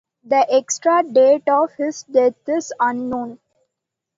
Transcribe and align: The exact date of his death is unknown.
The 0.23 0.47
exact 0.57 1.13
date 1.13 1.47
of 1.47 1.73
his 1.75 2.01
death 2.11 2.33
is 2.47 2.73
unknown. 2.79 3.37